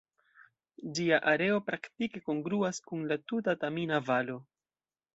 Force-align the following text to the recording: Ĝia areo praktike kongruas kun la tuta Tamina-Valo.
Ĝia 0.99 1.19
areo 1.33 1.59
praktike 1.69 2.23
kongruas 2.31 2.83
kun 2.91 3.07
la 3.13 3.21
tuta 3.31 3.59
Tamina-Valo. 3.67 4.43